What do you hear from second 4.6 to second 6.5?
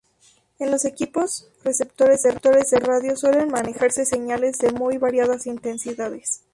muy variadas intensidades.